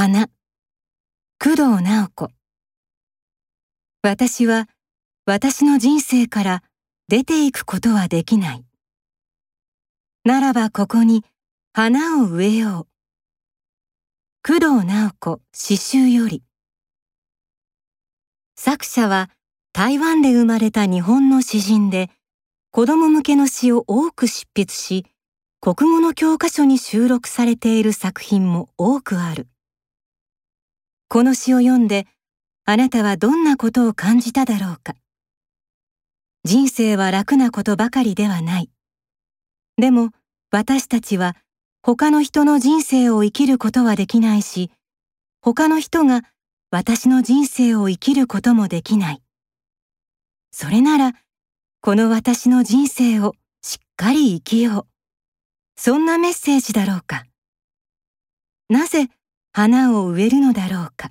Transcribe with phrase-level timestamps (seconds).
[0.00, 0.28] 花
[1.40, 2.30] 工藤直子
[4.00, 4.68] 私は
[5.26, 6.62] 私の人生から
[7.08, 8.64] 出ていくことはできない。
[10.24, 11.24] ならばここに
[11.72, 12.86] 花を植えよう。
[14.46, 16.44] 工藤直子詩集より。
[18.54, 19.30] 作者は
[19.72, 22.08] 台湾で生まれた日本の詩人で、
[22.70, 25.06] 子供向けの詩を多く執筆し、
[25.60, 29.48] 国語の教科書に収録されている作品も多くある。
[31.10, 32.06] この詩を読んで、
[32.66, 34.94] あなたはどんなことを感じただろうか。
[36.44, 38.70] 人生は楽なことばかりではない。
[39.78, 40.10] でも
[40.50, 41.34] 私たちは
[41.82, 44.70] 他の人の人生を生きることはできないし、
[45.40, 46.22] 他の人が
[46.70, 49.22] 私の人生を生きることもできない。
[50.50, 51.12] それなら、
[51.80, 54.86] この私の人生をしっかり生きよう。
[55.80, 57.24] そんなメッセージだろうか。
[58.68, 59.08] なぜ
[59.52, 61.10] 花を植えるのだろうか。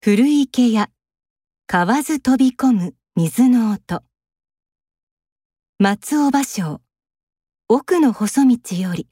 [0.00, 0.88] 古池や
[1.66, 4.02] 買わず飛び込む水の音。
[5.78, 6.80] 松尾芭蕉、
[7.68, 9.08] 奥の細道より。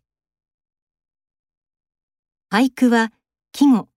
[2.51, 3.13] 俳句は
[3.53, 3.89] 季語、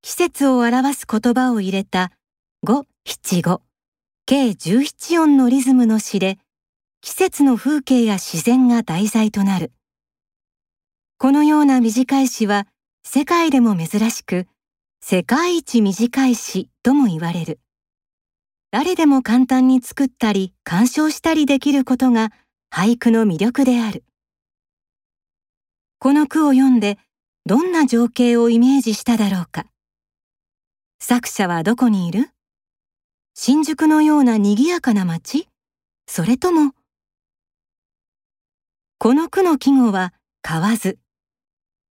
[0.00, 2.12] 季節を表す言葉を入れた
[2.62, 3.60] 五七五、
[4.24, 6.38] 計十七音のリズムの詩で、
[7.00, 9.72] 季節の風景や自然が題材となる。
[11.22, 12.66] このような短い詩は
[13.04, 14.46] 世界でも珍しく、
[15.02, 17.60] 世界一短い詩とも言われる。
[18.70, 22.32] 誰でも簡単に作ったり鑑賞したりできることが
[22.74, 24.02] 俳句の魅力である。
[25.98, 26.96] この句を読んで
[27.44, 29.66] どんな情景をイメージしただろうか。
[31.02, 32.30] 作者はどこにいる？
[33.34, 35.48] 新宿のような賑やかな街？
[36.06, 36.72] それとも
[38.96, 40.98] この句の季語は河津。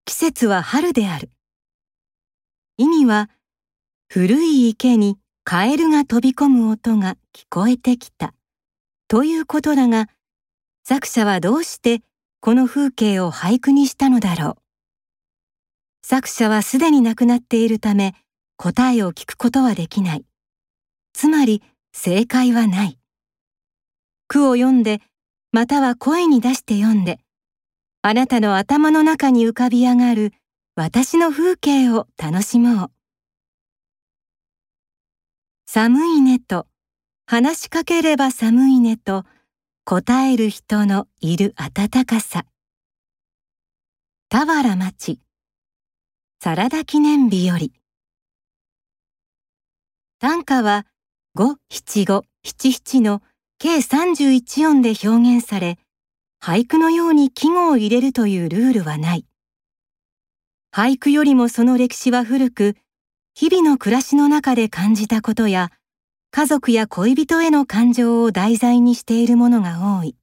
[0.09, 1.29] 季節は春である。
[2.77, 3.29] 意味は
[4.07, 8.34] 古い池にカエルが飛び込む音が聞こえてきた。
[9.07, 10.09] ということだが、
[10.84, 12.01] 作者はどうして
[12.39, 14.57] この風景を俳句にしたのだろう。
[16.01, 18.16] 作者はすでに亡くなっているため、
[18.57, 20.25] 答えを聞くことはできない。
[21.13, 21.61] つまり、
[21.94, 22.97] 正解はない。
[24.28, 25.03] 句を読んで、
[25.51, 27.19] または声に出して読んで、
[28.01, 30.31] あなたの頭の中に浮かび上がる
[30.75, 32.91] 私の風景を楽しもう。
[35.65, 36.65] 寒いねと、
[37.25, 39.25] 話しかければ寒いねと、
[39.83, 42.45] 答える人のいる暖かさ。
[44.29, 45.19] 田原町、
[46.41, 47.73] サラダ記念日より。
[50.19, 50.85] 短歌は
[51.35, 53.21] 五七五七七の
[53.57, 55.77] 計31音で表現され、
[56.41, 59.25] 俳句のように季語を入れるというルールはない。
[60.72, 62.75] 俳句よりもその歴史は古く、
[63.35, 65.69] 日々の暮らしの中で感じたことや、
[66.31, 70.16] 家族や恋人への感情を題材にしているものが多い。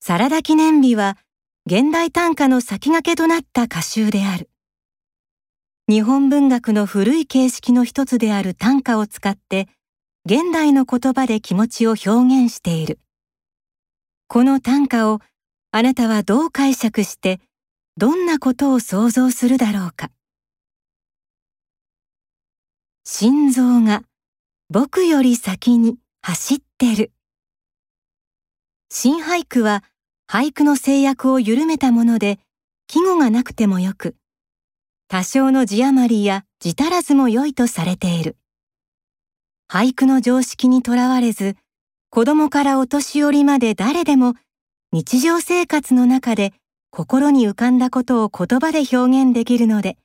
[0.00, 1.18] サラダ記念日は、
[1.66, 4.48] 現代短歌の先駆けとなった歌集である。
[5.88, 9.68] 日本文学の古い形式の一つである短歌を使って、
[10.24, 13.00] 現代の言葉で気持ちを表現している。
[14.30, 15.20] この短歌を
[15.72, 17.40] あなたはどう解釈して、
[17.96, 20.10] どんなことを想像するだろうか。
[23.04, 24.02] 心臓が
[24.68, 27.10] 僕より先に走ってる。
[28.90, 29.82] 新俳句は
[30.30, 32.38] 俳句の制約を緩めたもので、
[32.86, 34.14] 季語がなくてもよく、
[35.08, 38.36] 多少の字余りや字足らずも良いとされている。
[39.72, 41.56] 俳句の常識にとらわれず、
[42.10, 44.34] 子供からお年寄りまで誰でも
[44.92, 46.54] 日常生活の中で
[46.90, 49.98] 心に浮かんだことを言葉で表現できるので、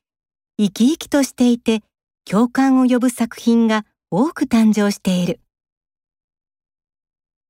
[0.60, 1.82] 生き生きとしていて
[2.30, 5.40] 共感を呼ぶ作品が多く誕生している。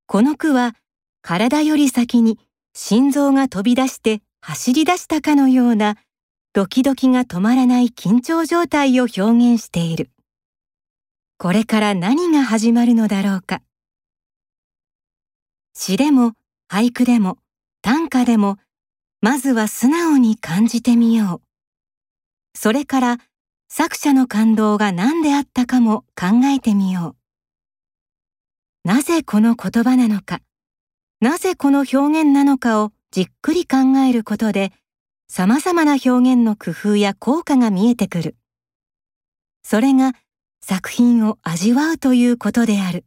[0.05, 0.75] この句は
[1.23, 2.37] 体より先に
[2.75, 5.97] 心臓が飛び出して走り出したかのような
[6.53, 10.11] ドキドキが止まらない緊張状態を表現している。
[11.39, 13.63] これから何が始まるのだろうか。
[15.73, 16.33] 詩でも
[16.69, 17.37] 俳句でも
[17.81, 18.57] 短歌でも
[19.21, 22.57] まずは素直に感じてみよう。
[22.57, 23.17] それから
[23.69, 27.15] 作者の感動が何であったかも考えてみよ
[28.85, 28.87] う。
[28.87, 30.41] なぜこの言葉なのか、
[31.21, 34.73] なぜこの表現なのかをじっくり考えることで、
[35.29, 38.35] 様々な表現の工夫や効果が見えてくる。
[39.63, 40.13] それが
[40.61, 43.05] 作品を味わうということである。